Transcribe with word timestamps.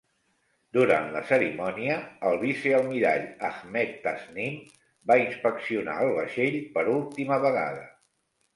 Durant 0.77 1.09
la 1.15 1.19
cerimònia, 1.31 1.97
el 2.29 2.37
vicealmirall 2.45 3.27
Ahmed 3.51 3.93
Tasnim 4.07 4.57
va 5.13 5.21
inspeccionar 5.27 6.01
el 6.09 6.13
vaixell 6.19 6.61
per 6.79 6.89
última 6.99 7.41
vegada. 7.49 7.89